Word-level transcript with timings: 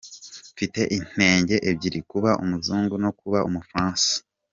“Mfite 0.53 0.81
inenge 0.97 1.55
ebyiri 1.69 1.99
,kuba 2.11 2.29
Umuzungu 2.43 2.93
no 3.03 3.11
kuba 3.19 3.39
Umufaransa” 3.49 4.09